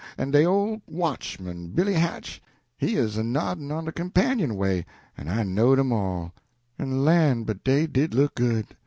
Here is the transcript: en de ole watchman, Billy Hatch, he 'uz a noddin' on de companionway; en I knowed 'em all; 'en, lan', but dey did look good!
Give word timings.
en 0.17 0.31
de 0.31 0.43
ole 0.43 0.81
watchman, 0.87 1.67
Billy 1.67 1.93
Hatch, 1.93 2.41
he 2.75 2.97
'uz 2.97 3.17
a 3.17 3.23
noddin' 3.23 3.71
on 3.71 3.85
de 3.85 3.91
companionway; 3.91 4.83
en 5.15 5.27
I 5.27 5.43
knowed 5.43 5.77
'em 5.77 5.91
all; 5.91 6.33
'en, 6.79 7.05
lan', 7.05 7.43
but 7.43 7.63
dey 7.63 7.85
did 7.85 8.15
look 8.15 8.33
good! 8.33 8.75